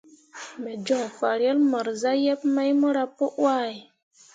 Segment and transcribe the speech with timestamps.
[0.61, 3.75] Me joŋ farel mor zah yeb mai mora pǝ wahe.